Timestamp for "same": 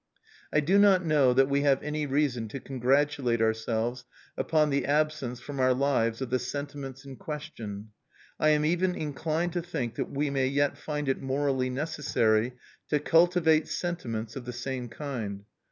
14.53-14.89